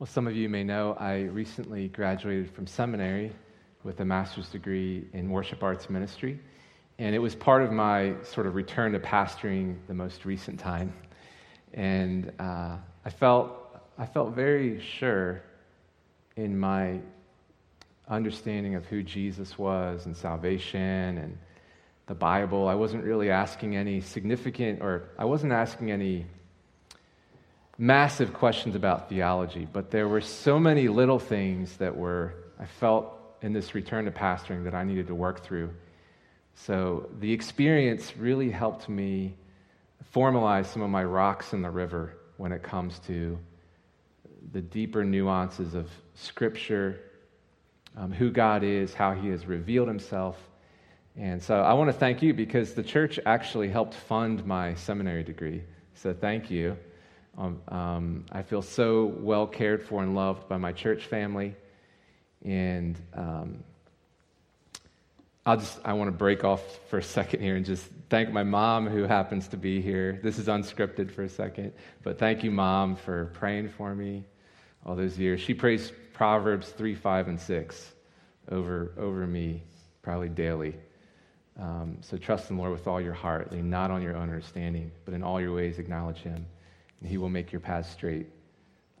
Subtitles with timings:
[0.00, 3.32] Well, some of you may know I recently graduated from seminary
[3.82, 6.38] with a master's degree in worship arts ministry.
[7.00, 10.94] And it was part of my sort of return to pastoring the most recent time.
[11.74, 15.42] And uh, I, felt, I felt very sure
[16.36, 17.00] in my
[18.06, 21.36] understanding of who Jesus was and salvation and
[22.06, 22.68] the Bible.
[22.68, 26.26] I wasn't really asking any significant, or I wasn't asking any
[27.78, 33.14] massive questions about theology, but there were so many little things that were, I felt
[33.40, 35.70] in this return to pastoring that I needed to work through.
[36.54, 39.36] So the experience really helped me
[40.12, 43.38] formalize some of my rocks in the river when it comes to
[44.52, 47.00] the deeper nuances of Scripture,
[47.96, 50.36] um, who God is, how He has revealed Himself.
[51.16, 55.22] And so I want to thank you because the church actually helped fund my seminary
[55.22, 55.62] degree.
[55.94, 56.76] So thank you.
[57.38, 61.54] Um, um, I feel so well cared for and loved by my church family.
[62.44, 63.62] And um,
[65.46, 68.42] I'll just, I want to break off for a second here and just thank my
[68.42, 70.18] mom who happens to be here.
[70.22, 71.72] This is unscripted for a second,
[72.02, 74.24] but thank you, mom, for praying for me
[74.84, 75.40] all those years.
[75.40, 77.92] She prays Proverbs 3, 5, and 6
[78.50, 79.62] over, over me
[80.02, 80.74] probably daily.
[81.58, 84.90] Um, so trust the Lord with all your heart, and not on your own understanding,
[85.04, 86.46] but in all your ways acknowledge Him
[87.04, 88.26] He will make your path straight.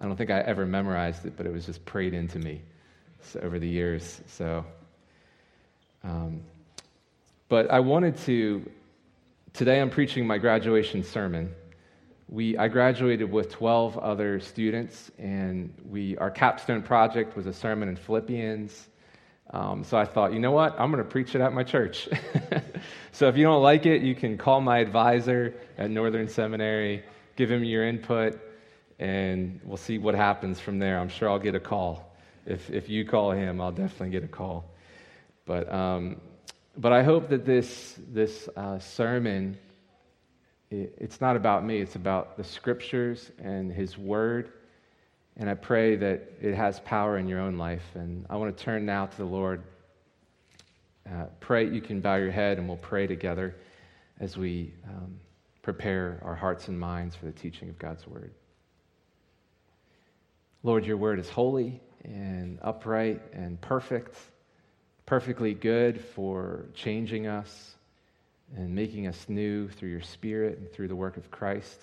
[0.00, 2.62] I don't think I ever memorized it, but it was just prayed into me
[3.20, 4.20] so, over the years.
[4.26, 4.64] So,
[6.04, 6.42] um,
[7.48, 8.70] but I wanted to.
[9.54, 11.52] Today, I'm preaching my graduation sermon.
[12.28, 17.88] We, I graduated with 12 other students, and we, our capstone project was a sermon
[17.88, 18.88] in Philippians.
[19.50, 20.78] Um, so I thought, you know what?
[20.78, 22.06] I'm going to preach it at my church.
[23.12, 27.02] so if you don't like it, you can call my advisor at Northern Seminary
[27.38, 28.36] give him your input,
[28.98, 30.98] and we'll see what happens from there.
[30.98, 32.12] I'm sure I'll get a call.
[32.44, 34.74] If, if you call him, I'll definitely get a call.
[35.46, 36.20] But, um,
[36.76, 39.56] but I hope that this, this uh, sermon,
[40.68, 44.50] it, it's not about me, it's about the scriptures and his word.
[45.36, 47.84] And I pray that it has power in your own life.
[47.94, 49.62] And I want to turn now to the Lord.
[51.08, 53.54] Uh, pray, you can bow your head and we'll pray together
[54.18, 55.20] as we um,
[55.68, 58.30] prepare our hearts and minds for the teaching of God's word.
[60.62, 64.16] Lord, your word is holy and upright and perfect,
[65.04, 67.74] perfectly good for changing us
[68.56, 71.78] and making us new through your spirit and through the work of Christ.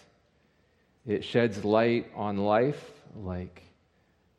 [1.05, 3.61] It sheds light on life like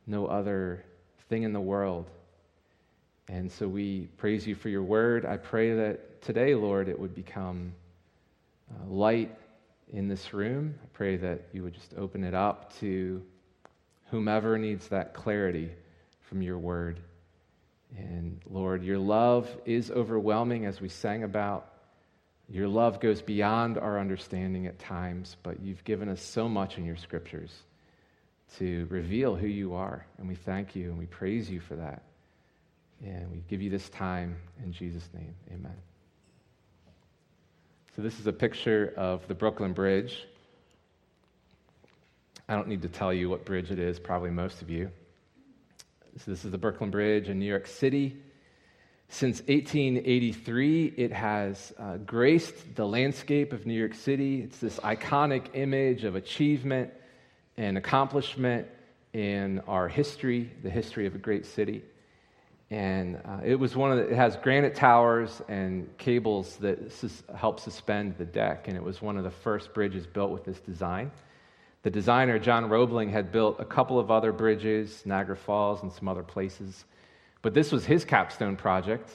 [0.09, 0.83] no other
[1.28, 2.11] thing in the world.
[3.28, 5.25] And so we praise you for your word.
[5.25, 7.75] I pray that today, Lord, it would become
[8.71, 9.37] uh, light
[9.93, 10.75] in this room.
[10.82, 13.22] I pray that you would just open it up to
[14.10, 15.71] whomever needs that clarity
[16.28, 17.00] from your word.
[17.97, 21.72] And Lord, your love is overwhelming as we sang about.
[22.49, 26.84] Your love goes beyond our understanding at times, but you've given us so much in
[26.84, 27.53] your scriptures
[28.59, 30.06] to reveal who you are.
[30.19, 32.03] And we thank you and we praise you for that.
[33.04, 35.34] And we give you this time in Jesus' name.
[35.53, 35.96] Amen.
[37.97, 40.27] So, this is a picture of the Brooklyn Bridge.
[42.47, 44.91] I don't need to tell you what bridge it is, probably most of you.
[46.19, 48.19] So, this is the Brooklyn Bridge in New York City.
[49.09, 54.43] Since 1883, it has uh, graced the landscape of New York City.
[54.43, 56.93] It's this iconic image of achievement
[57.57, 58.67] and accomplishment
[59.15, 61.83] in our history, the history of a great city.
[62.71, 67.22] And uh, it was one of the, it has granite towers and cables that sus-
[67.37, 68.66] help suspend the deck.
[68.66, 71.12] And it was one of the first bridges built with this design.
[71.84, 76.09] The designer, John Roebling, had built a couple of other bridges, Niagara Falls and some
[76.09, 76.84] other places.
[77.43, 79.09] But this was his capstone project.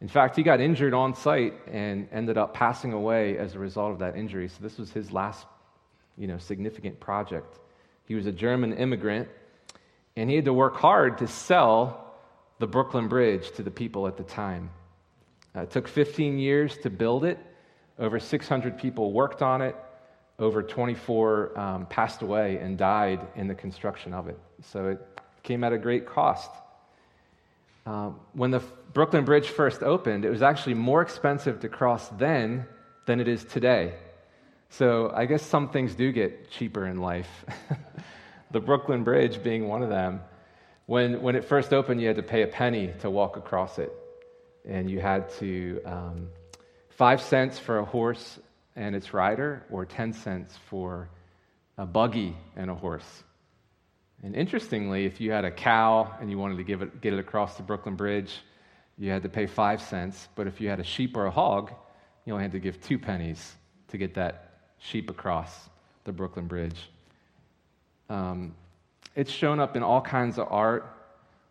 [0.00, 3.92] In fact, he got injured on site and ended up passing away as a result
[3.92, 4.48] of that injury.
[4.48, 5.46] So this was his last,
[6.16, 7.60] you know, significant project.
[8.06, 9.28] He was a German immigrant,
[10.16, 12.07] and he had to work hard to sell
[12.58, 14.70] the Brooklyn Bridge to the people at the time.
[15.54, 17.38] Uh, it took 15 years to build it.
[17.98, 19.76] Over 600 people worked on it.
[20.38, 24.38] Over 24 um, passed away and died in the construction of it.
[24.62, 26.50] So it came at a great cost.
[27.86, 28.60] Um, when the
[28.92, 32.66] Brooklyn Bridge first opened, it was actually more expensive to cross then
[33.06, 33.94] than it is today.
[34.68, 37.44] So I guess some things do get cheaper in life.
[38.50, 40.20] the Brooklyn Bridge being one of them.
[40.88, 43.92] When, when it first opened, you had to pay a penny to walk across it.
[44.66, 46.28] And you had to, um,
[46.88, 48.38] five cents for a horse
[48.74, 51.10] and its rider, or 10 cents for
[51.76, 53.22] a buggy and a horse.
[54.22, 57.18] And interestingly, if you had a cow and you wanted to give it, get it
[57.18, 58.32] across the Brooklyn Bridge,
[58.96, 60.26] you had to pay five cents.
[60.36, 61.70] But if you had a sheep or a hog,
[62.24, 63.56] you only had to give two pennies
[63.88, 65.68] to get that sheep across
[66.04, 66.80] the Brooklyn Bridge.
[68.08, 68.54] Um,
[69.18, 70.86] it's shown up in all kinds of art.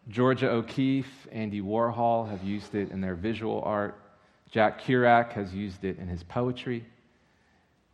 [0.07, 3.99] Georgia O'Keeffe, Andy Warhol have used it in their visual art.
[4.49, 6.85] Jack Kerouac has used it in his poetry.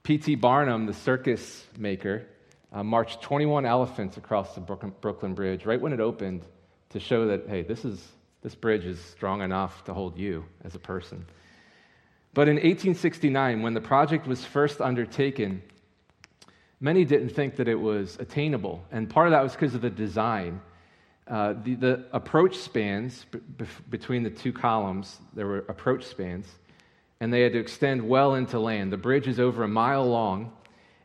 [0.03, 0.35] P.T.
[0.35, 2.23] Barnum, the circus maker,
[2.71, 6.43] uh, marched 21 elephants across the Brooklyn, Brooklyn Bridge right when it opened
[6.89, 7.99] to show that, hey, this, is,
[8.43, 11.25] this bridge is strong enough to hold you as a person.
[12.35, 15.63] But in 1869, when the project was first undertaken,
[16.83, 18.83] many didn't think that it was attainable.
[18.91, 20.59] And part of that was because of the design.
[21.25, 23.25] Uh, the, the, approach spans
[23.89, 26.45] between the two columns, there were approach spans,
[27.21, 28.91] and they had to extend well into land.
[28.91, 30.51] The bridge is over a mile long,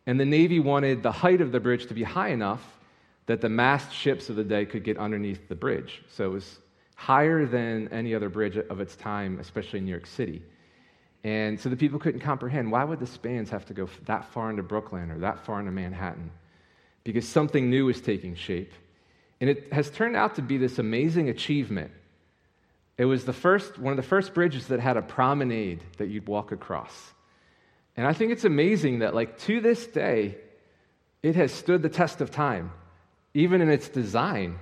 [0.07, 2.79] and the Navy wanted the height of the bridge to be high enough
[3.27, 6.03] that the mast ships of the day could get underneath the bridge.
[6.11, 6.59] So it was
[6.97, 10.43] higher than any other bridge of its time, especially in New York City.
[11.25, 14.50] And so the people couldn't comprehend why would the spans have to go that far
[14.50, 16.31] into Brooklyn or that far into Manhattan?
[17.05, 18.73] Because something new was taking shape.
[19.41, 21.91] And it has turned out to be this amazing achievement.
[22.97, 26.26] It was the first, one of the first bridges that had a promenade that you'd
[26.26, 27.12] walk across.
[27.97, 30.37] And I think it's amazing that, like, to this day,
[31.23, 32.73] it has stood the test of time.
[33.35, 34.59] Even in its design,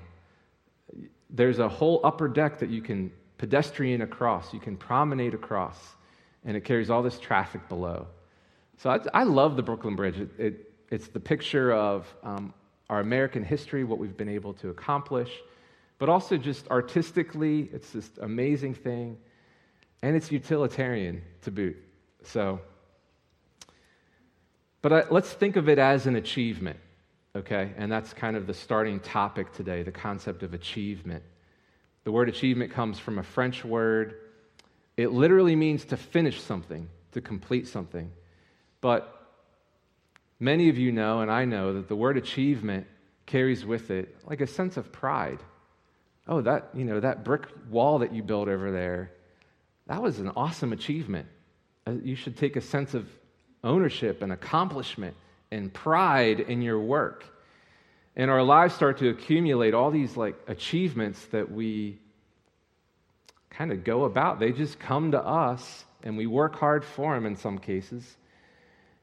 [1.31, 5.96] there's a whole upper deck that you can pedestrian across, you can promenade across
[6.47, 8.07] and it carries all this traffic below.
[8.79, 10.19] So I, I love the Brooklyn Bridge.
[10.19, 12.55] It, it, it's the picture of um,
[12.89, 15.31] our American history, what we've been able to accomplish,
[15.99, 19.19] but also just artistically, it's this amazing thing,
[20.03, 21.77] and it's utilitarian to boot.
[22.23, 22.61] So,
[24.83, 26.79] but I, let's think of it as an achievement,
[27.35, 27.73] okay?
[27.77, 31.25] And that's kind of the starting topic today the concept of achievement.
[32.05, 34.15] The word achievement comes from a French word
[34.97, 38.11] it literally means to finish something, to complete something.
[38.81, 39.13] But
[40.41, 42.87] many of you know, and I know, that the word achievement
[43.27, 45.41] carries with it like a sense of pride.
[46.29, 49.13] Oh, that, you know, that brick wall that you built over there,
[49.87, 51.27] that was an awesome achievement.
[51.87, 53.09] Uh, you should take a sense of
[53.63, 55.17] ownership and accomplishment
[55.51, 57.25] and pride in your work.
[58.17, 61.99] And our lives start to accumulate all these like achievements that we
[63.56, 64.38] kind of go about.
[64.38, 68.17] They just come to us, and we work hard for them in some cases.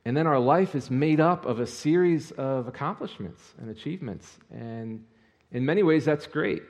[0.05, 4.38] And then our life is made up of a series of accomplishments and achievements.
[4.51, 5.05] And
[5.51, 6.61] in many ways, that's great.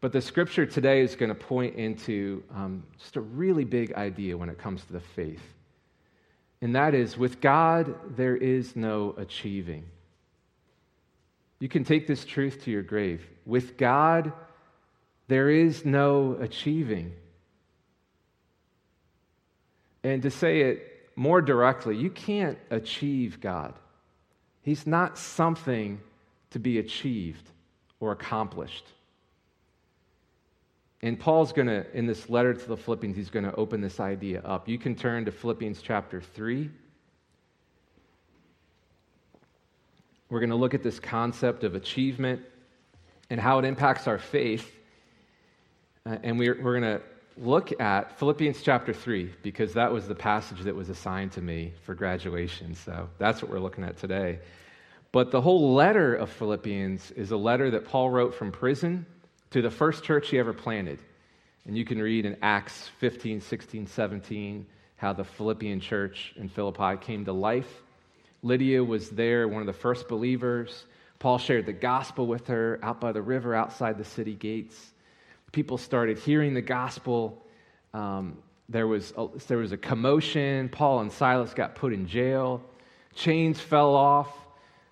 [0.00, 4.36] But the scripture today is going to point into um, just a really big idea
[4.36, 5.42] when it comes to the faith.
[6.60, 9.84] And that is with God, there is no achieving.
[11.58, 13.26] You can take this truth to your grave.
[13.44, 14.32] With God,
[15.28, 17.12] there is no achieving.
[20.02, 23.74] And to say it more directly, you can't achieve God.
[24.62, 26.00] He's not something
[26.50, 27.50] to be achieved
[28.00, 28.86] or accomplished.
[31.02, 34.00] And Paul's going to, in this letter to the Philippians, he's going to open this
[34.00, 34.68] idea up.
[34.68, 36.70] You can turn to Philippians chapter 3.
[40.28, 42.42] We're going to look at this concept of achievement
[43.30, 44.77] and how it impacts our faith.
[46.08, 47.02] Uh, and we're, we're going to
[47.36, 51.74] look at Philippians chapter 3 because that was the passage that was assigned to me
[51.82, 52.74] for graduation.
[52.74, 54.38] So that's what we're looking at today.
[55.12, 59.04] But the whole letter of Philippians is a letter that Paul wrote from prison
[59.50, 60.98] to the first church he ever planted.
[61.66, 66.96] And you can read in Acts 15, 16, 17 how the Philippian church in Philippi
[67.04, 67.82] came to life.
[68.42, 70.86] Lydia was there, one of the first believers.
[71.18, 74.92] Paul shared the gospel with her out by the river outside the city gates
[75.52, 77.44] people started hearing the gospel.
[77.94, 78.38] Um,
[78.68, 80.68] there, was a, there was a commotion.
[80.68, 82.62] Paul and Silas got put in jail.
[83.14, 84.32] Chains fell off.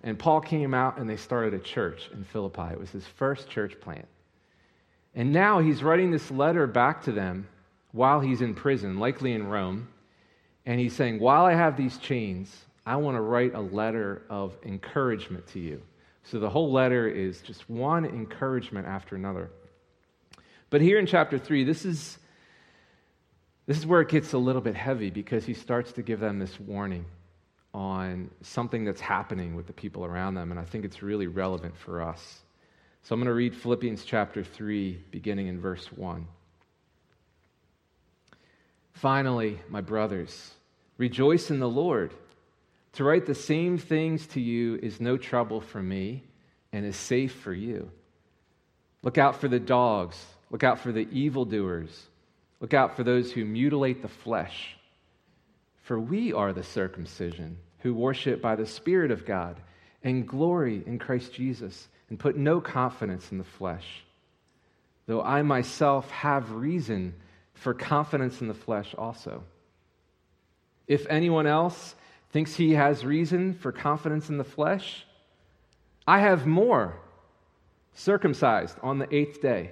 [0.03, 2.71] And Paul came out and they started a church in Philippi.
[2.71, 4.07] It was his first church plant.
[5.15, 7.47] And now he's writing this letter back to them
[7.91, 9.87] while he's in prison, likely in Rome.
[10.65, 14.55] And he's saying, While I have these chains, I want to write a letter of
[14.63, 15.81] encouragement to you.
[16.23, 19.49] So the whole letter is just one encouragement after another.
[20.69, 22.17] But here in chapter 3, this is,
[23.65, 26.39] this is where it gets a little bit heavy because he starts to give them
[26.39, 27.05] this warning
[27.73, 31.77] on something that's happening with the people around them, and I think it's really relevant
[31.77, 32.41] for us.
[33.03, 36.27] So I'm going to read Philippians chapter 3, beginning in verse 1.
[38.93, 40.51] Finally, my brothers,
[40.97, 42.13] rejoice in the Lord.
[42.93, 46.23] To write the same things to you is no trouble for me,
[46.73, 47.91] and is safe for you.
[49.03, 50.17] Look out for the dogs.
[50.49, 52.07] Look out for the evildoers.
[52.59, 54.77] Look out for those who mutilate the flesh.
[55.83, 59.59] For we are the circumcision who worship by the Spirit of God
[60.03, 64.03] and glory in Christ Jesus and put no confidence in the flesh.
[65.05, 67.13] Though I myself have reason
[67.53, 69.43] for confidence in the flesh also.
[70.87, 71.95] If anyone else
[72.31, 75.05] thinks he has reason for confidence in the flesh,
[76.05, 76.99] I have more.
[77.93, 79.71] Circumcised on the eighth day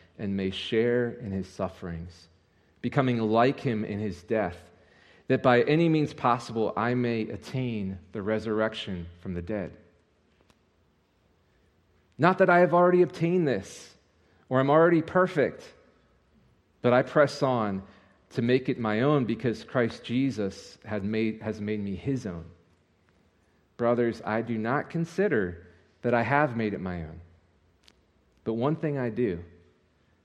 [0.21, 2.27] and may share in his sufferings,
[2.79, 4.55] becoming like him in his death,
[5.27, 9.71] that by any means possible I may attain the resurrection from the dead.
[12.19, 13.95] Not that I have already obtained this
[14.47, 15.63] or I'm already perfect,
[16.83, 17.81] but I press on
[18.33, 22.45] to make it my own because Christ Jesus made, has made me his own.
[23.75, 25.65] Brothers, I do not consider
[26.03, 27.21] that I have made it my own.
[28.43, 29.43] But one thing I do,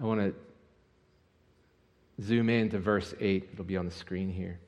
[0.00, 0.34] I want to
[2.22, 3.50] zoom in to verse 8.
[3.52, 4.58] It'll be on the screen here.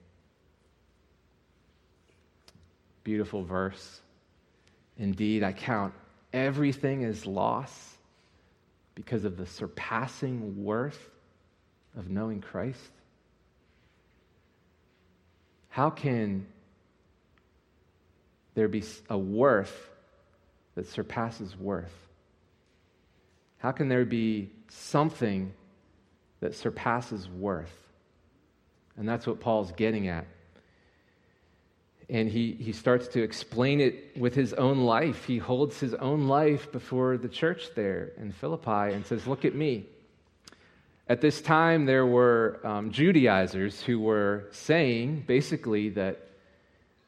[3.05, 4.01] Beautiful verse.
[4.99, 5.95] Indeed, I count
[6.33, 7.97] everything as loss
[8.95, 11.11] because of the surpassing worth
[11.97, 12.79] of knowing Christ?
[15.69, 16.47] How can
[18.55, 19.91] there be a worth
[20.75, 21.95] that surpasses worth?
[23.59, 25.53] How can there be something
[26.41, 27.73] that surpasses worth?
[28.97, 30.27] And that's what Paul's getting at.
[32.09, 35.25] And he, he starts to explain it with his own life.
[35.25, 39.55] He holds his own life before the church there in Philippi and says, Look at
[39.55, 39.87] me.
[41.09, 46.29] At this time, there were um, Judaizers who were saying basically that,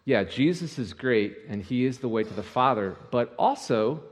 [0.04, 4.02] yeah, Jesus is great and he is the way to the Father, but also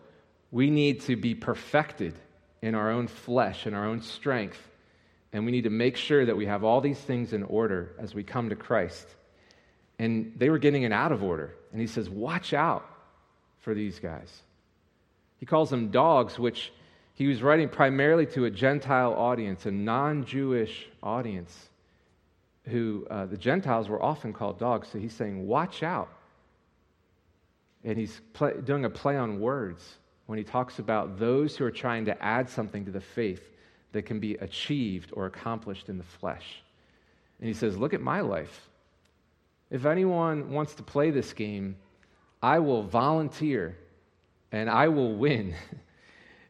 [0.50, 2.14] we need to be perfected
[2.62, 4.58] in our own flesh, in our own strength.
[5.32, 8.14] And we need to make sure that we have all these things in order as
[8.14, 9.06] we come to Christ.
[9.98, 11.54] And they were getting it out of order.
[11.72, 12.88] And he says, Watch out
[13.60, 14.30] for these guys.
[15.38, 16.72] He calls them dogs, which
[17.14, 21.68] he was writing primarily to a Gentile audience, a non Jewish audience,
[22.66, 24.88] who uh, the Gentiles were often called dogs.
[24.92, 26.10] So he's saying, Watch out.
[27.84, 29.82] And he's play, doing a play on words
[30.32, 33.50] when he talks about those who are trying to add something to the faith
[33.92, 36.62] that can be achieved or accomplished in the flesh.
[37.38, 38.70] And he says, Look at my life.
[39.70, 41.76] If anyone wants to play this game,
[42.42, 43.76] I will volunteer
[44.50, 45.54] and I will win.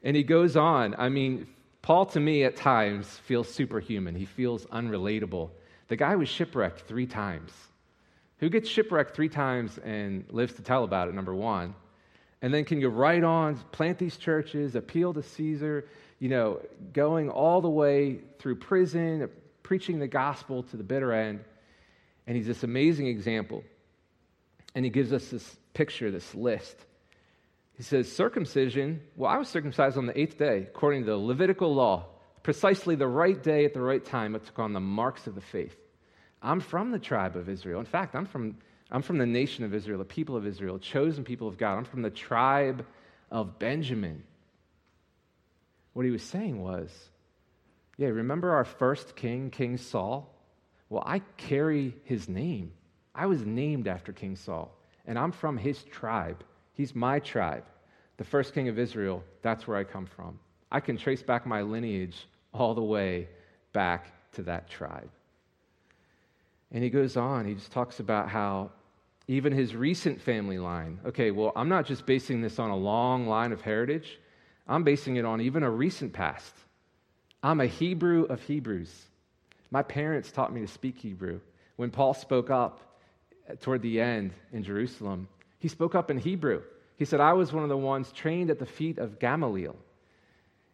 [0.05, 0.95] And he goes on.
[0.99, 1.47] I mean,
[1.81, 4.15] Paul to me at times feels superhuman.
[4.17, 5.51] He feels unrelatable.
[5.89, 7.53] The guy was shipwrecked three times.
[8.39, 11.75] Who gets shipwrecked three times and lives to tell about it, number one?
[12.43, 16.61] And then can you write on, plant these churches, appeal to Caesar, you know,
[16.93, 19.31] going all the way through prison,
[19.63, 21.45] preaching the gospel to the bitter end.
[22.27, 23.63] And he's this amazing example.
[24.75, 26.77] And he gives us this picture, this list.
[27.75, 31.75] He says, circumcision, well, I was circumcised on the eighth day, according to the Levitical
[31.75, 32.07] law,
[32.43, 34.35] precisely the right day at the right time.
[34.35, 35.77] It took on the marks of the faith.
[36.43, 37.79] I'm from the tribe of Israel.
[37.79, 38.57] In fact, I'm from
[38.93, 41.79] I'm from the nation of Israel, the people of Israel, chosen people of God.
[41.79, 42.85] I'm from the tribe
[43.31, 44.23] of Benjamin.
[45.95, 46.91] What he was saying was,
[47.97, 50.31] yeah, remember our first king, King Saul?
[50.91, 52.73] Well, I carry his name.
[53.15, 56.45] I was named after King Saul, and I'm from his tribe.
[56.75, 57.65] He's my tribe.
[58.19, 60.39] The first king of Israel, that's where I come from.
[60.71, 63.29] I can trace back my lineage all the way
[63.73, 65.11] back to that tribe.
[66.71, 68.71] And he goes on, he just talks about how
[69.29, 73.27] even his recent family line, okay, well, I'm not just basing this on a long
[73.27, 74.19] line of heritage,
[74.67, 76.55] I'm basing it on even a recent past.
[77.43, 78.93] I'm a Hebrew of Hebrews.
[79.71, 81.41] My parents taught me to speak Hebrew.
[81.77, 82.81] When Paul spoke up
[83.61, 86.63] toward the end in Jerusalem, he spoke up in Hebrew.
[86.97, 89.77] He said, I was one of the ones trained at the feet of Gamaliel.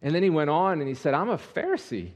[0.03, 2.11] And then he went on and he said, I'm a Pharisee.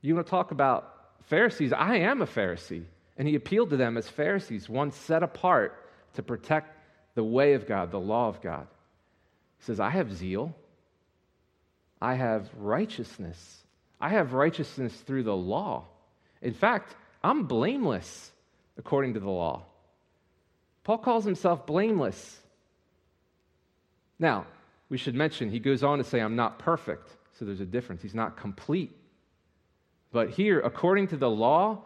[0.00, 1.72] You want to talk about Pharisees?
[1.72, 2.84] I am a Pharisee.
[3.20, 5.78] And he appealed to them as Pharisees, one set apart
[6.14, 6.74] to protect
[7.14, 8.66] the way of God, the law of God.
[9.58, 10.56] He says, I have zeal.
[12.00, 13.62] I have righteousness.
[14.00, 15.84] I have righteousness through the law.
[16.40, 18.32] In fact, I'm blameless
[18.78, 19.64] according to the law.
[20.82, 22.40] Paul calls himself blameless.
[24.18, 24.46] Now,
[24.88, 27.10] we should mention, he goes on to say, I'm not perfect.
[27.38, 28.00] So there's a difference.
[28.00, 28.96] He's not complete.
[30.10, 31.84] But here, according to the law,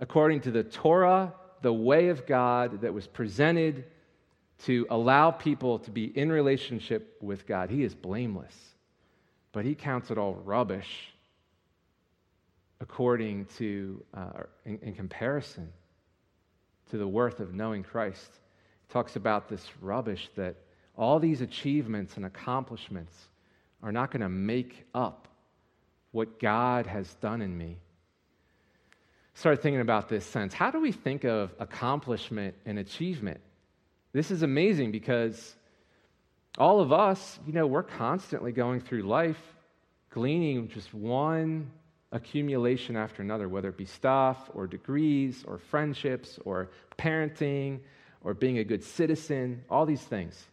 [0.00, 3.84] according to the Torah, the way of God that was presented
[4.64, 8.54] to allow people to be in relationship with God, he is blameless.
[9.52, 11.12] But he counts it all rubbish
[12.80, 15.70] according to, uh, in, in comparison
[16.90, 18.30] to the worth of knowing Christ.
[18.86, 20.56] He talks about this rubbish that
[20.96, 23.14] all these achievements and accomplishments
[23.82, 25.28] are not going to make up
[26.12, 27.78] what God has done in me.
[29.34, 30.52] Start thinking about this sense.
[30.52, 33.40] How do we think of accomplishment and achievement?
[34.12, 35.56] This is amazing because
[36.58, 39.40] all of us, you know, we're constantly going through life
[40.10, 41.70] gleaning just one
[42.12, 47.78] accumulation after another, whether it be stuff or degrees or friendships or parenting
[48.22, 50.48] or being a good citizen, all these things.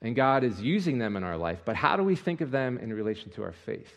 [0.00, 2.78] And God is using them in our life, but how do we think of them
[2.78, 3.92] in relation to our faith?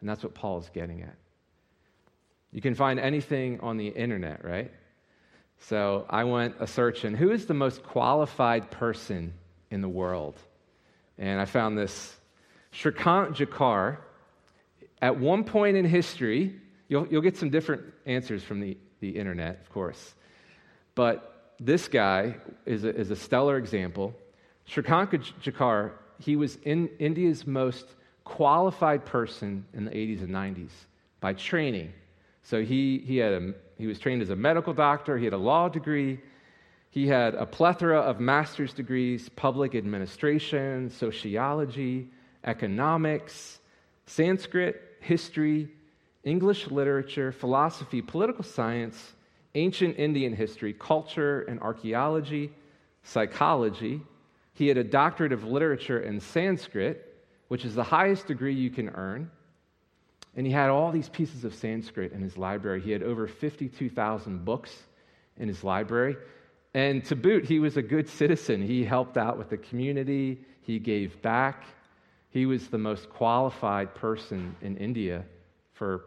[0.00, 1.14] And that's what Paul is getting at.
[2.52, 4.70] You can find anything on the internet, right?
[5.60, 9.34] So I went a search and who is the most qualified person
[9.70, 10.38] in the world?
[11.18, 12.16] And I found this
[12.72, 13.98] Shrikant Jichkar.
[15.00, 16.54] At one point in history,
[16.88, 20.14] you'll, you'll get some different answers from the, the internet, of course.
[20.94, 24.14] But this guy is a, is a stellar example.
[24.68, 27.86] Shrikant Jichkar, he was in India's most
[28.24, 30.70] qualified person in the 80s and 90s
[31.20, 31.92] by training.
[32.48, 35.38] So he, he, had a, he was trained as a medical doctor, he had a
[35.38, 36.18] law degree,
[36.88, 42.08] he had a plethora of master's degrees public administration, sociology,
[42.44, 43.58] economics,
[44.06, 45.68] Sanskrit, history,
[46.24, 49.12] English literature, philosophy, political science,
[49.54, 52.50] ancient Indian history, culture and archaeology,
[53.02, 54.00] psychology.
[54.54, 57.14] He had a doctorate of literature in Sanskrit,
[57.48, 59.30] which is the highest degree you can earn.
[60.38, 62.80] And he had all these pieces of Sanskrit in his library.
[62.80, 64.72] He had over 52,000 books
[65.36, 66.16] in his library.
[66.74, 68.62] And to boot, he was a good citizen.
[68.62, 71.64] He helped out with the community, he gave back.
[72.30, 75.24] He was the most qualified person in India
[75.72, 76.04] for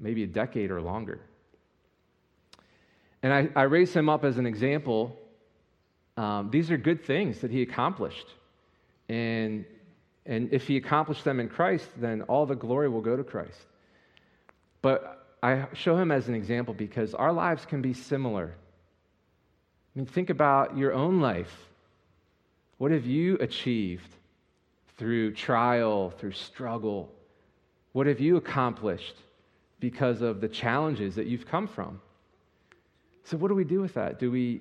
[0.00, 1.20] maybe a decade or longer.
[3.22, 5.14] And I, I raise him up as an example.
[6.16, 8.28] Um, these are good things that he accomplished.
[9.10, 9.66] And
[10.28, 13.58] and if he accomplished them in Christ, then all the glory will go to Christ.
[14.82, 18.54] But I show him as an example because our lives can be similar.
[18.54, 21.52] I mean, think about your own life.
[22.76, 24.14] What have you achieved
[24.98, 27.10] through trial, through struggle?
[27.92, 29.16] What have you accomplished
[29.80, 32.02] because of the challenges that you've come from?
[33.24, 34.18] So, what do we do with that?
[34.18, 34.60] Do we,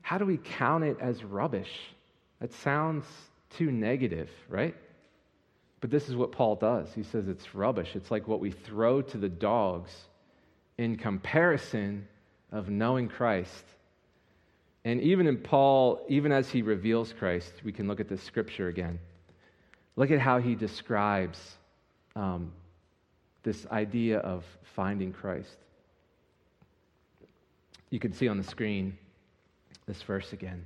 [0.00, 1.72] how do we count it as rubbish?
[2.40, 3.04] That sounds
[3.50, 4.74] too negative, right?
[5.82, 6.94] But this is what Paul does.
[6.94, 7.96] He says it's rubbish.
[7.96, 9.92] It's like what we throw to the dogs
[10.78, 12.06] in comparison
[12.52, 13.64] of knowing Christ.
[14.84, 18.68] And even in Paul, even as he reveals Christ, we can look at this scripture
[18.68, 19.00] again.
[19.96, 21.56] Look at how he describes
[22.14, 22.52] um,
[23.42, 24.44] this idea of
[24.76, 25.56] finding Christ.
[27.90, 28.96] You can see on the screen
[29.86, 30.64] this verse again.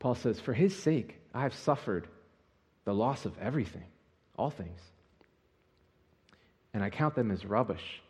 [0.00, 2.08] Paul says, For his sake, I have suffered
[2.88, 3.84] the loss of everything,
[4.38, 4.80] all things.
[6.72, 8.00] And I count them as rubbish.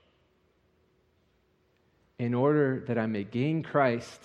[2.19, 4.21] in order that I may gain Christ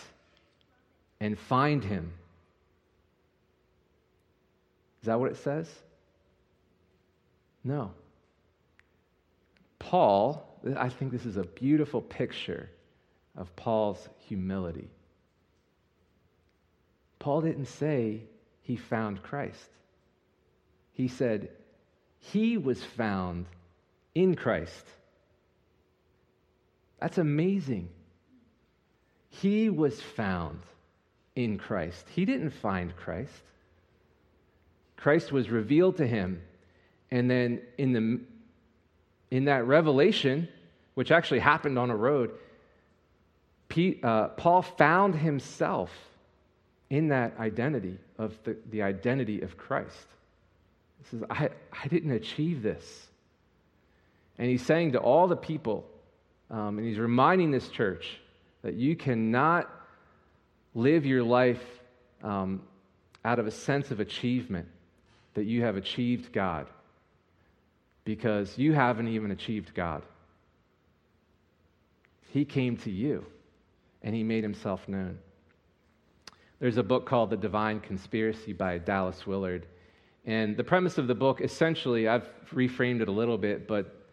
[1.19, 2.11] and find him.
[5.01, 5.69] Is that what it says?
[7.63, 7.91] No.
[9.79, 12.69] Paul, I think this is a beautiful picture
[13.35, 14.89] of Paul's humility.
[17.19, 18.21] Paul didn't say
[18.61, 19.69] he found Christ.
[20.93, 21.49] He said
[22.19, 23.45] he was found
[24.15, 24.85] in Christ.
[26.99, 27.89] That's amazing.
[29.29, 30.59] He was found
[31.35, 32.05] in Christ.
[32.09, 33.33] He didn't find Christ.
[34.95, 36.41] Christ was revealed to him.
[37.11, 38.19] And then in, the,
[39.35, 40.47] in that revelation,
[40.93, 42.31] which actually happened on a road,
[43.67, 45.91] Pete, uh, Paul found himself
[46.89, 50.07] in that identity of the, the identity of Christ.
[51.03, 53.07] He says, I, I didn't achieve this.
[54.37, 55.85] And he's saying to all the people,
[56.49, 58.19] um, and he's reminding this church
[58.61, 59.69] that you cannot
[60.73, 61.63] live your life
[62.23, 62.61] um,
[63.23, 64.67] out of a sense of achievement,
[65.33, 66.67] that you have achieved God,
[68.05, 70.03] because you haven't even achieved God.
[72.29, 73.25] He came to you
[74.01, 75.19] and he made himself known.
[76.59, 79.67] There's a book called The Divine Conspiracy by Dallas Willard.
[80.25, 84.03] And the premise of the book, essentially, I've reframed it a little bit, but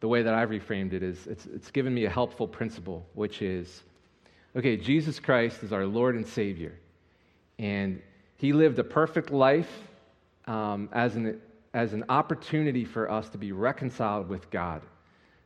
[0.00, 3.40] the way that I've reframed it is it's, it's given me a helpful principle, which
[3.40, 3.82] is
[4.54, 6.74] okay, Jesus Christ is our Lord and Savior.
[7.58, 8.02] And
[8.36, 9.70] he lived a perfect life
[10.46, 11.40] um, as, an,
[11.72, 14.82] as an opportunity for us to be reconciled with God.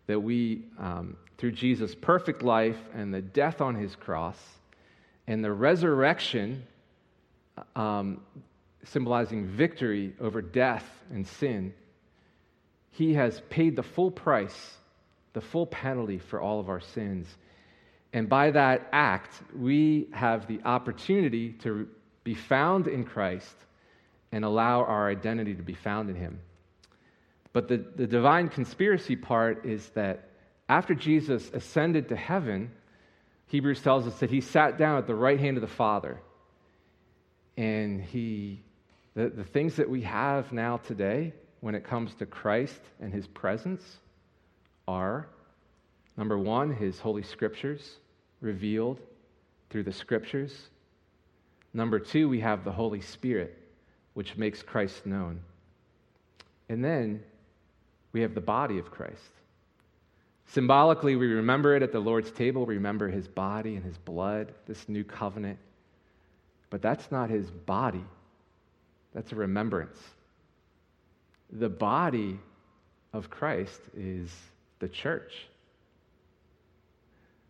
[0.09, 4.39] That we, um, through Jesus' perfect life and the death on his cross
[5.27, 6.65] and the resurrection,
[7.77, 8.21] um,
[8.85, 11.75] symbolizing victory over death and sin,
[12.91, 14.77] he has paid the full price,
[15.33, 17.27] the full penalty for all of our sins.
[18.13, 21.89] And by that act, we have the opportunity to
[22.25, 23.55] be found in Christ
[24.33, 26.41] and allow our identity to be found in Him.
[27.53, 30.29] But the, the divine conspiracy part is that
[30.69, 32.71] after Jesus ascended to heaven,
[33.47, 36.21] Hebrews tells us that He sat down at the right hand of the Father.
[37.57, 38.63] And He,
[39.15, 43.27] the, the things that we have now today when it comes to Christ and His
[43.27, 43.83] presence
[44.87, 45.29] are
[46.19, 47.99] Number one, his Holy Scriptures
[48.41, 49.01] revealed
[49.71, 50.53] through the Scriptures.
[51.73, 53.57] Number two, we have the Holy Spirit,
[54.15, 55.41] which makes Christ known.
[56.69, 57.23] And then
[58.13, 59.31] we have the body of Christ.
[60.47, 64.89] Symbolically, we remember it at the Lord's table, remember his body and his blood, this
[64.89, 65.59] new covenant.
[66.69, 68.05] But that's not his body,
[69.15, 69.99] that's a remembrance.
[71.51, 72.39] The body
[73.13, 74.31] of Christ is
[74.79, 75.33] the church.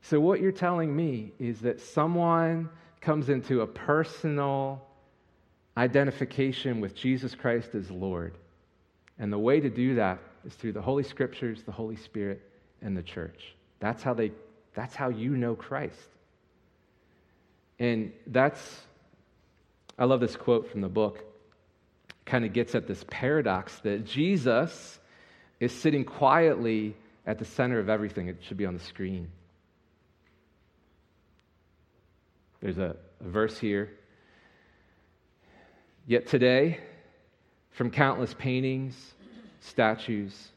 [0.03, 4.83] So, what you're telling me is that someone comes into a personal
[5.77, 8.35] identification with Jesus Christ as Lord.
[9.19, 12.43] And the way to do that is through the Holy Scriptures, the Holy Spirit,
[12.83, 13.55] and the church.
[13.81, 14.33] That's how, they,
[14.75, 16.09] that's how you know Christ.
[17.79, 18.81] And that's,
[19.99, 21.25] I love this quote from the book.
[22.29, 24.99] Kind of gets at this paradox that Jesus
[25.61, 26.95] is sitting quietly
[27.27, 28.29] at the center of everything.
[28.29, 29.31] It should be on the screen.
[32.61, 33.89] There's a, a verse here.
[36.07, 36.81] Yet today,
[37.71, 39.15] from countless paintings,
[39.61, 40.49] statues,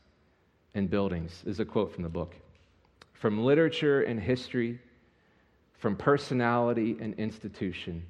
[0.75, 2.35] and buildings, is a quote from the book.
[3.13, 4.77] From literature and history,
[5.77, 8.05] from personality and institution,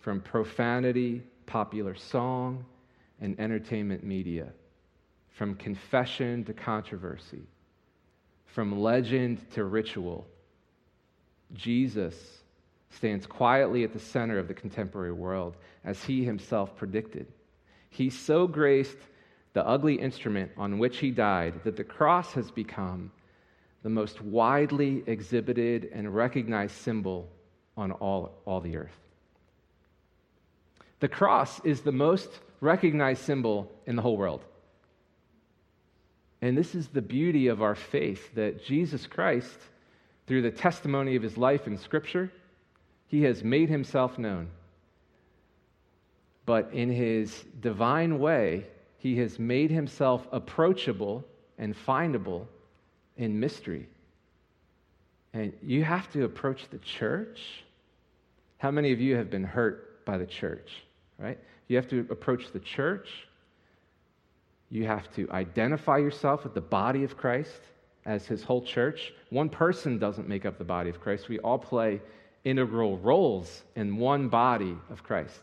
[0.00, 2.64] from profanity, popular song,
[3.20, 4.48] and entertainment media,
[5.30, 7.42] from confession to controversy,
[8.44, 10.26] from legend to ritual,
[11.54, 12.14] Jesus
[12.90, 17.26] stands quietly at the center of the contemporary world, as he himself predicted.
[17.90, 18.98] He so graced
[19.52, 23.10] the ugly instrument on which he died that the cross has become
[23.82, 27.28] the most widely exhibited and recognized symbol
[27.76, 29.05] on all, all the earth.
[31.00, 32.28] The cross is the most
[32.60, 34.44] recognized symbol in the whole world.
[36.40, 39.58] And this is the beauty of our faith that Jesus Christ,
[40.26, 42.30] through the testimony of his life in Scripture,
[43.08, 44.48] he has made himself known.
[46.44, 48.66] But in his divine way,
[48.98, 51.24] he has made himself approachable
[51.58, 52.46] and findable
[53.16, 53.88] in mystery.
[55.32, 57.64] And you have to approach the church.
[58.58, 60.84] How many of you have been hurt by the church,
[61.18, 61.38] right?
[61.68, 63.08] You have to approach the church.
[64.70, 67.60] You have to identify yourself with the body of Christ.
[68.06, 69.12] as his whole church.
[69.30, 71.28] One person doesn't make up the body of Christ.
[71.28, 72.00] We all play
[72.44, 75.40] integral roles in one body of Christ.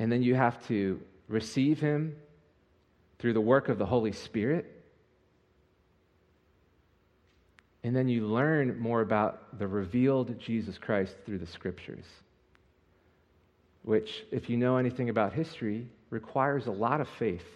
[0.00, 2.16] And then you have to receive him
[3.20, 4.66] through the work of the Holy Spirit.
[7.84, 12.04] And then you learn more about the revealed Jesus Christ through the scriptures,
[13.82, 17.46] which, if you know anything about history, requires a lot of faith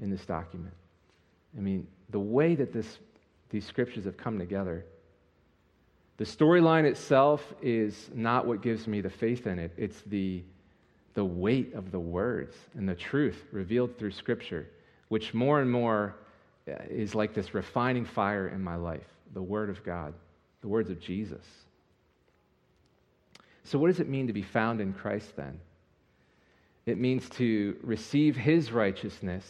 [0.00, 0.74] in this document.
[1.56, 2.98] I mean, the way that this,
[3.50, 4.84] these scriptures have come together.
[6.16, 10.42] The storyline itself is not what gives me the faith in it, it's the,
[11.14, 14.66] the weight of the words and the truth revealed through Scripture,
[15.08, 16.14] which more and more
[16.68, 20.12] uh, is like this refining fire in my life the Word of God,
[20.60, 21.44] the words of Jesus.
[23.64, 25.60] So, what does it mean to be found in Christ then?
[26.86, 29.44] It means to receive His righteousness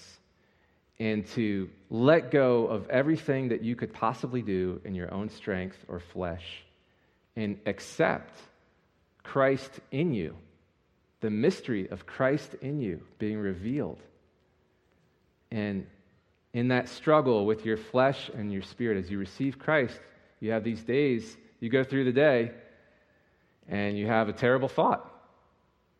[0.98, 5.78] and to let go of everything that you could possibly do in your own strength
[5.88, 6.44] or flesh
[7.36, 8.38] and accept
[9.22, 10.36] Christ in you,
[11.20, 14.00] the mystery of Christ in you being revealed.
[15.50, 15.86] And
[16.52, 19.98] in that struggle with your flesh and your spirit, as you receive Christ,
[20.40, 22.52] you have these days, you go through the day,
[23.70, 25.08] and you have a terrible thought.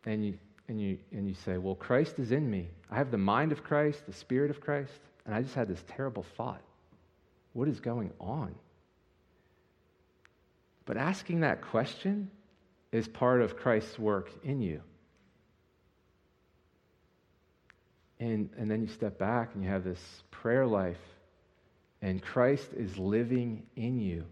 [0.05, 2.67] And you, and, you, and you say, Well, Christ is in me.
[2.91, 5.83] I have the mind of Christ, the spirit of Christ, and I just had this
[5.87, 6.61] terrible thought.
[7.53, 8.53] What is going on?
[10.85, 12.29] But asking that question
[12.91, 14.81] is part of Christ's work in you.
[18.19, 20.99] And, and then you step back and you have this prayer life,
[22.01, 24.25] and Christ is living in you,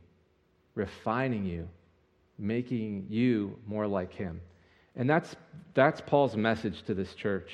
[0.76, 1.68] refining you,
[2.40, 4.42] making you more like Him.
[4.96, 5.36] And that's,
[5.74, 7.52] that's Paul's message to this church.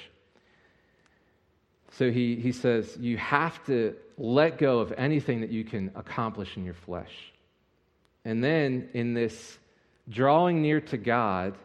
[1.92, 6.58] So he, he says, You have to let go of anything that you can accomplish
[6.58, 7.12] in your flesh.
[8.26, 9.58] And then in this
[10.10, 11.56] drawing near to God,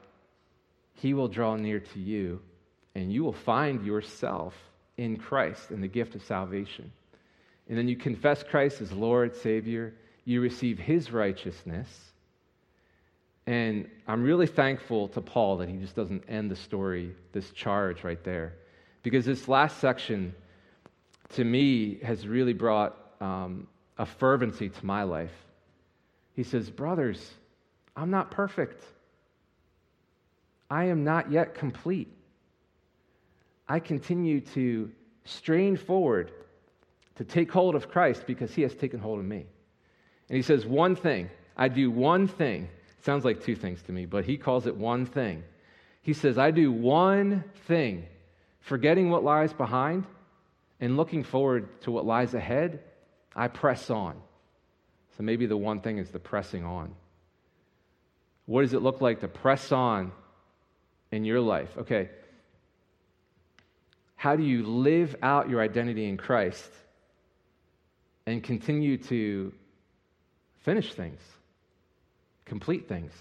[0.94, 2.40] He will draw near to you
[2.94, 4.54] and you will find yourself
[4.96, 6.92] in Christ in the gift of salvation.
[7.68, 11.88] And then you confess Christ as Lord, Savior, you receive His righteousness.
[13.50, 18.04] And I'm really thankful to Paul that he just doesn't end the story, this charge
[18.04, 18.52] right there.
[19.02, 20.36] Because this last section,
[21.30, 23.66] to me, has really brought um,
[23.98, 25.32] a fervency to my life.
[26.36, 27.28] He says, Brothers,
[27.96, 28.84] I'm not perfect.
[30.70, 32.12] I am not yet complete.
[33.68, 34.92] I continue to
[35.24, 36.30] strain forward
[37.16, 39.44] to take hold of Christ because he has taken hold of me.
[40.28, 42.68] And he says, One thing, I do one thing.
[43.02, 45.42] Sounds like two things to me, but he calls it one thing.
[46.02, 48.06] He says, I do one thing,
[48.60, 50.04] forgetting what lies behind
[50.80, 52.80] and looking forward to what lies ahead,
[53.34, 54.16] I press on.
[55.16, 56.94] So maybe the one thing is the pressing on.
[58.46, 60.12] What does it look like to press on
[61.12, 61.76] in your life?
[61.78, 62.08] Okay,
[64.16, 66.70] how do you live out your identity in Christ
[68.26, 69.52] and continue to
[70.60, 71.20] finish things,
[72.50, 73.12] complete things?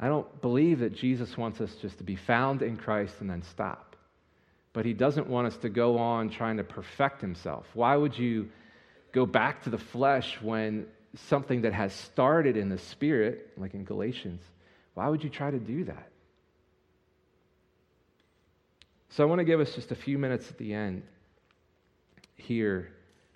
[0.00, 3.42] I don't believe that Jesus wants us just to be found in Christ and then
[3.42, 3.94] stop.
[4.72, 7.66] But he doesn't want us to go on trying to perfect himself.
[7.74, 8.48] Why would you
[9.12, 10.86] go back to the flesh when
[11.28, 14.42] something that has started in the spirit, like in Galatians,
[14.94, 16.08] why would you try to do that?
[19.10, 21.02] So I want to give us just a few minutes at the end
[22.36, 22.92] here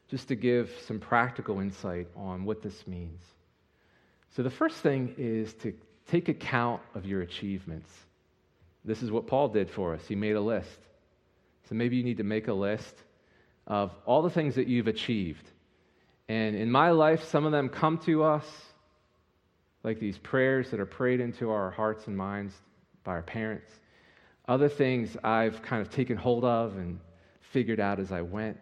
[0.08, 3.20] just to give some practical insight on what this means.
[4.36, 5.72] So the first thing is to
[6.10, 7.90] take account of your achievements.
[8.84, 10.06] This is what Paul did for us.
[10.06, 10.78] He made a list.
[11.68, 12.94] So maybe you need to make a list
[13.66, 15.50] of all the things that you've achieved.
[16.28, 18.44] And in my life, some of them come to us
[19.82, 22.54] like these prayers that are prayed into our hearts and minds
[23.04, 23.70] by our parents.
[24.48, 26.98] Other things I've kind of taken hold of and
[27.52, 28.58] figured out as I went.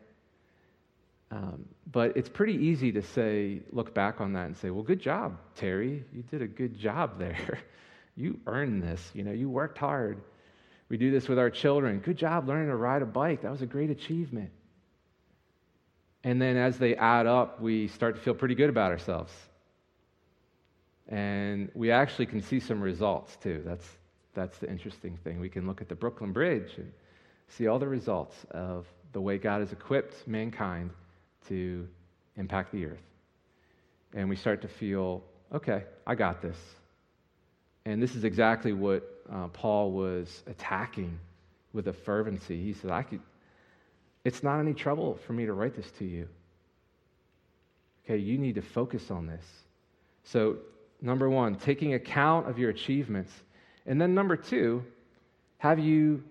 [1.33, 5.01] Um, but it's pretty easy to say, look back on that and say, well, good
[5.01, 6.05] job, Terry.
[6.13, 7.59] You did a good job there.
[8.15, 9.11] you earned this.
[9.15, 10.21] You know, you worked hard.
[10.91, 12.01] We do this with our children.
[12.01, 13.43] Good job learning to ride a bike.
[13.43, 14.51] That was a great achievement.
[16.23, 19.33] And then as they add up, we start to feel pretty good about ourselves.
[21.09, 23.63] And we actually can see some results too.
[23.65, 23.87] That's,
[24.35, 25.41] that's the interesting thing.
[25.41, 26.93] We can look at the Brooklyn Bridge and
[27.49, 30.91] see all the results of the way God has equipped mankind
[31.49, 31.87] to
[32.37, 33.03] impact the earth.
[34.15, 36.57] And we start to feel, okay, I got this.
[37.85, 41.19] And this is exactly what uh, Paul was attacking
[41.73, 42.63] with a fervency.
[42.63, 43.21] He said, I could,
[44.25, 46.29] it's not any trouble for me to write this to you.
[48.05, 49.45] Okay, you need to focus on this.
[50.25, 50.59] So,
[51.01, 53.33] number one, taking account of your achievements.
[53.87, 54.85] And then number two,
[55.59, 56.23] have you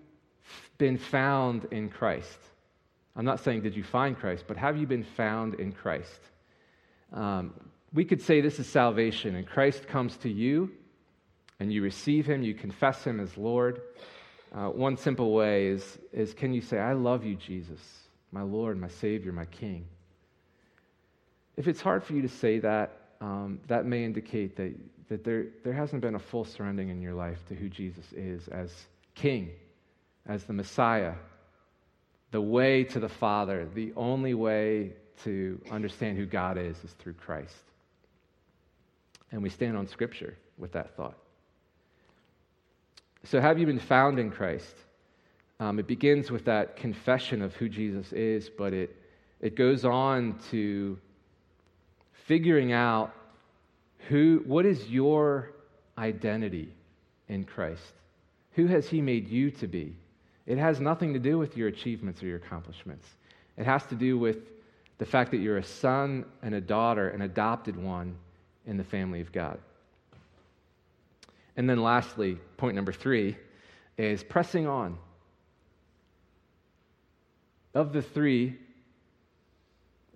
[0.78, 2.38] been found in Christ?
[3.14, 6.20] I'm not saying did you find Christ, but have you been found in Christ?
[7.12, 7.52] Um,
[7.92, 10.70] we could say this is salvation, and Christ comes to you,
[11.60, 13.82] and you receive him, you confess him as Lord.
[14.54, 17.80] Uh, one simple way is, is can you say, I love you, Jesus,
[18.32, 19.86] my Lord, my Savior, my King?
[21.56, 24.74] If it's hard for you to say that, um, that may indicate that,
[25.08, 28.48] that there, there hasn't been a full surrendering in your life to who Jesus is
[28.48, 28.72] as
[29.14, 29.50] King,
[30.26, 31.12] as the Messiah,
[32.32, 37.12] the way to the Father, the only way to understand who God is is through
[37.12, 37.54] Christ.
[39.30, 41.16] And we stand on Scripture with that thought.
[43.24, 44.74] So, have you been found in Christ?
[45.60, 48.96] Um, it begins with that confession of who Jesus is, but it,
[49.40, 50.98] it goes on to
[52.26, 53.14] figuring out
[54.08, 55.52] who, what is your
[55.96, 56.74] identity
[57.28, 57.92] in Christ?
[58.54, 59.96] Who has He made you to be?
[60.52, 63.08] It has nothing to do with your achievements or your accomplishments.
[63.56, 64.36] It has to do with
[64.98, 68.16] the fact that you're a son and a daughter, an adopted one
[68.66, 69.58] in the family of God.
[71.56, 73.38] And then, lastly, point number three
[73.96, 74.98] is pressing on.
[77.72, 78.58] Of the three,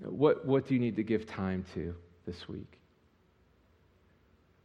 [0.03, 1.95] what, what do you need to give time to
[2.27, 2.79] this week?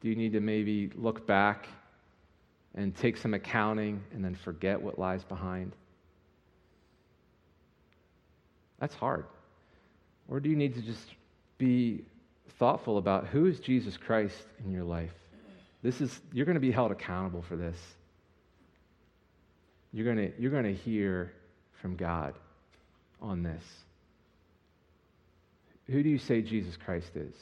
[0.02, 1.70] Do you need to maybe look back
[2.76, 5.74] and take some accounting and then forget what lies behind?
[8.80, 9.26] That's hard.
[10.28, 11.16] Or do you need to just
[11.58, 12.04] be
[12.58, 15.14] thoughtful about who is Jesus Christ in your life?
[15.84, 17.78] This is you're going to be held accountable for this.
[19.94, 21.34] You're going to, you're going to hear
[21.82, 22.34] from God
[23.22, 23.64] on this.
[25.88, 27.34] Who do you say Jesus Christ is?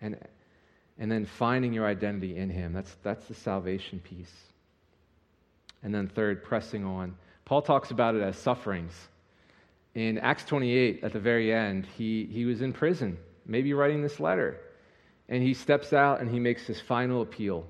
[0.00, 0.18] And
[1.00, 2.74] and then finding your identity in Him.
[2.74, 4.32] That's, that's the salvation piece.
[5.82, 7.16] And then, third, pressing on.
[7.46, 8.92] Paul talks about it as sufferings.
[9.94, 14.20] In Acts 28, at the very end, he, he was in prison, maybe writing this
[14.20, 14.60] letter.
[15.30, 17.66] And he steps out and he makes his final appeal.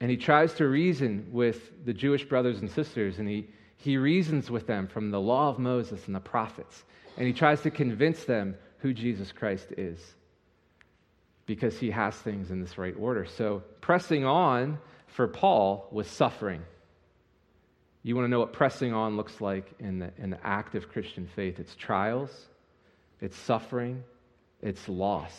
[0.00, 4.50] And he tries to reason with the Jewish brothers and sisters, and he, he reasons
[4.50, 6.84] with them from the law of Moses and the prophets.
[7.18, 10.14] And he tries to convince them who Jesus Christ is
[11.50, 13.26] because he has things in this right order.
[13.26, 16.62] So, pressing on for Paul was suffering.
[18.04, 21.28] You want to know what pressing on looks like in the, in the active Christian
[21.34, 22.30] faith it's trials,
[23.20, 24.04] it's suffering,
[24.62, 25.32] it's loss.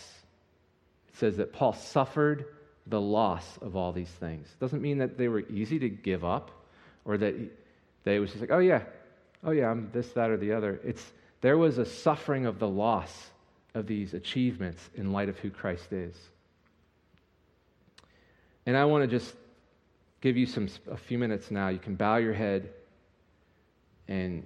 [1.07, 2.43] It says that Paul suffered
[2.87, 4.53] the loss of all these things.
[4.59, 6.51] Doesn't mean that they were easy to give up
[7.05, 7.35] or that
[8.03, 8.81] they was just like, oh yeah,
[9.45, 10.81] oh yeah, I'm this, that, or the other.
[10.83, 13.29] It's there was a suffering of the loss
[13.73, 16.15] of these achievements in light of who Christ is.
[18.65, 19.35] And I want to just
[20.21, 21.69] give you some a few minutes now.
[21.69, 22.69] You can bow your head
[24.07, 24.43] and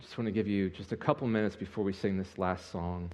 [0.00, 3.10] just want to give you just a couple minutes before we sing this last song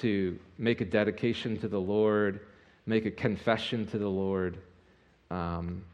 [0.00, 2.40] to make a dedication to the Lord,
[2.86, 4.58] make a confession to the Lord,
[5.30, 5.84] um,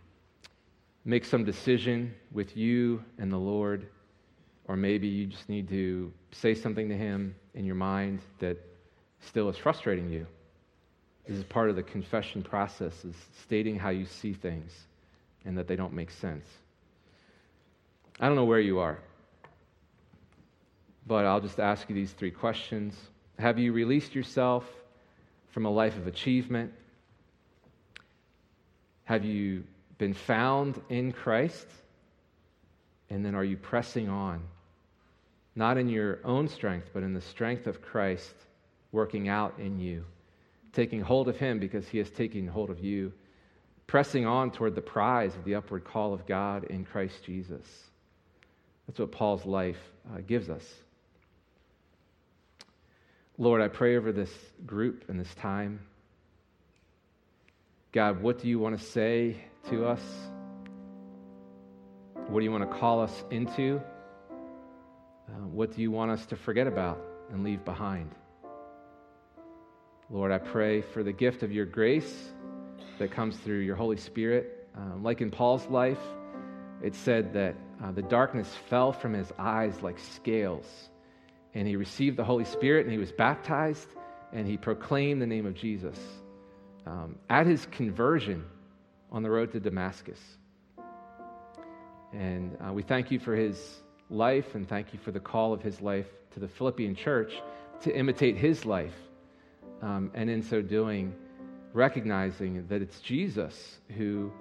[1.04, 3.88] make some decision with you and the Lord,
[4.68, 8.58] or maybe you just need to say something to Him in your mind that
[9.20, 10.26] still is frustrating you.
[11.26, 14.72] This is part of the confession process, is stating how you see things
[15.44, 16.46] and that they don't make sense.
[18.20, 18.98] I don't know where you are,
[21.06, 22.96] but I'll just ask you these three questions.
[23.38, 24.64] Have you released yourself
[25.50, 26.72] from a life of achievement?
[29.04, 29.64] Have you
[29.98, 31.66] been found in Christ?
[33.10, 34.42] And then are you pressing on
[35.56, 38.34] not in your own strength, but in the strength of Christ
[38.92, 40.04] working out in you,
[40.74, 43.12] taking hold of Him because He has taken hold of you,
[43.86, 47.64] pressing on toward the prize of the upward call of God in Christ Jesus.
[48.86, 49.80] That's what Paul's life
[50.14, 50.64] uh, gives us.
[53.38, 54.30] Lord, I pray over this
[54.64, 55.80] group and this time.
[57.92, 59.36] God, what do you want to say
[59.70, 60.02] to us?
[62.28, 63.80] What do you want to call us into?
[65.28, 67.00] Uh, what do you want us to forget about
[67.30, 68.10] and leave behind?
[70.08, 72.30] Lord, I pray for the gift of your grace
[72.98, 74.68] that comes through your Holy Spirit.
[74.76, 75.98] Uh, like in Paul's life,
[76.82, 80.66] it said that uh, the darkness fell from his eyes like scales,
[81.54, 83.88] and he received the Holy Spirit and he was baptized
[84.32, 85.98] and he proclaimed the name of Jesus.
[86.86, 88.44] Um, at his conversion
[89.10, 90.20] on the road to Damascus.
[92.12, 93.58] And uh, we thank you for his
[94.10, 97.32] life and thank you for the call of his life to the Philippian church
[97.82, 98.94] to imitate his life.
[99.82, 101.14] Um, and in so doing,
[101.72, 104.32] recognizing that it's Jesus who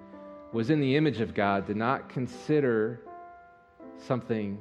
[0.52, 3.00] was in the image of God, did not consider
[3.98, 4.58] something,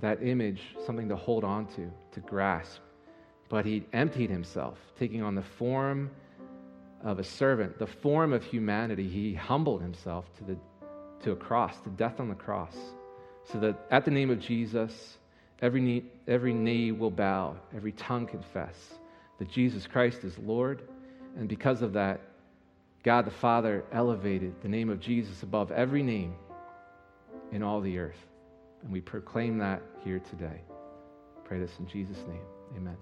[0.00, 2.80] that image, something to hold on to, to grasp,
[3.48, 6.10] but he emptied himself, taking on the form
[7.04, 9.08] of a servant, the form of humanity.
[9.08, 10.56] He humbled himself to, the,
[11.22, 12.76] to a cross, to death on the cross,
[13.52, 15.18] so that at the name of Jesus,
[15.60, 18.74] every knee, every knee will bow, every tongue confess
[19.38, 20.82] that Jesus Christ is Lord.
[21.38, 22.20] And because of that,
[23.02, 26.34] God the Father elevated the name of Jesus above every name
[27.52, 28.16] in all the earth.
[28.82, 30.60] And we proclaim that here today.
[31.44, 32.42] Pray this in Jesus' name.
[32.76, 32.96] Amen.